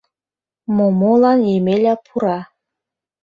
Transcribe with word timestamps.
Момолан 0.75 1.39
Емеля 1.55 1.93
пура. 2.05 2.39